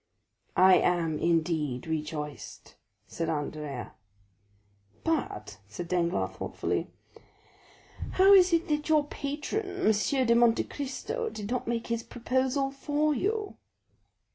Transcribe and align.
"I 0.57 0.77
am, 0.77 1.19
indeed, 1.19 1.85
rejoiced," 1.85 2.73
said 3.05 3.29
Andrea. 3.29 3.93
"But," 5.03 5.59
said 5.67 5.89
Danglars 5.89 6.35
thoughtfully, 6.37 6.87
"how 8.13 8.33
is 8.33 8.51
it 8.51 8.67
that 8.69 8.89
your 8.89 9.05
patron, 9.07 9.93
M. 9.93 10.25
de 10.25 10.33
Monte 10.33 10.63
Cristo, 10.63 11.29
did 11.29 11.51
not 11.51 11.67
make 11.67 11.85
his 11.85 12.01
proposal 12.01 12.71
for 12.71 13.13
you?" 13.13 13.57